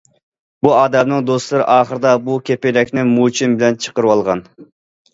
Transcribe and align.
بۇ 0.67 0.71
ئادەمنىڭ 0.77 1.27
دوستلىرى 1.27 1.69
ئاخىرىدا 1.75 2.15
بۇ 2.31 2.41
كېپىنەكنى 2.51 3.07
موچىن 3.13 3.57
بىلەن 3.63 3.81
چىقىرىۋالغان. 3.87 4.47